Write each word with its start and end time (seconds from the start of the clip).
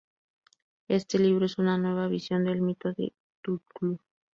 Este 0.87 1.19
libro 1.19 1.45
es 1.45 1.59
una 1.59 1.77
nueva 1.77 2.07
visión 2.07 2.43
del 2.43 2.59
mito 2.63 2.91
de 2.91 3.13
Cthulhu. 3.43 3.99